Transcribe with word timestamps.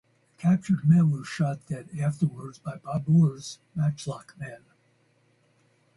The 0.35 0.41
captured 0.41 0.89
men 0.89 1.11
were 1.11 1.23
shot 1.23 1.67
dead 1.67 1.89
afterwards 1.99 2.57
by 2.57 2.79
Babur’s 2.79 3.59
matchlock 3.75 4.33
men. 4.39 4.63